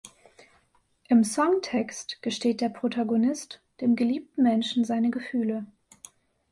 [1.09, 5.67] Im Songtext gesteht der Protagonist dem geliebten Menschen seine Gefühle.